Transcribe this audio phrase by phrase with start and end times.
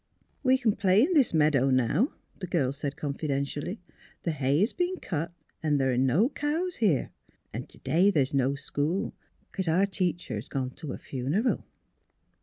[0.03, 0.03] '^
[0.41, 3.79] We can play in this meadow now," the girl said, confidentially."
[4.23, 5.31] The hay has been cut
[5.61, 7.11] and there are no cows here.
[7.53, 9.13] And to day there is no school,
[9.51, 11.65] because our teacher has gone to a funeral."